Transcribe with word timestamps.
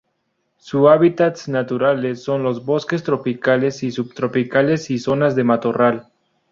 Su 0.57 0.89
hábitats 0.89 1.47
naturales 1.47 2.23
son 2.23 2.41
los 2.41 2.65
bosques 2.65 3.03
tropicales 3.03 3.83
y 3.83 3.91
subtropicales 3.91 4.89
y 4.89 4.97
zonas 4.97 5.35
de 5.35 5.43
matorral. 5.43 6.07